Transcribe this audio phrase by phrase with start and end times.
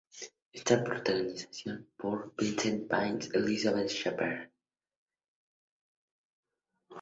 [0.51, 4.51] Está protagonizada por Vincent Price y Elizabeth Shepherd.